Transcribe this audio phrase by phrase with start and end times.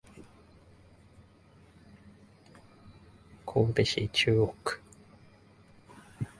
[3.45, 4.81] 神戸市中央区